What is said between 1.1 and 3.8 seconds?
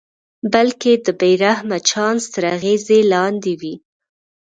بې رحمه چانس تر اغېز لاندې وي.